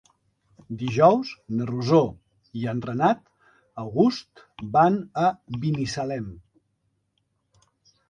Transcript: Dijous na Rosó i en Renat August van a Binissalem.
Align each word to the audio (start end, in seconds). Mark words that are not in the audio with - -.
Dijous 0.77 1.33
na 1.57 1.67
Rosó 1.71 1.99
i 2.63 2.65
en 2.73 2.81
Renat 2.89 3.23
August 3.85 4.45
van 4.79 5.01
a 5.29 5.31
Binissalem. 5.67 6.29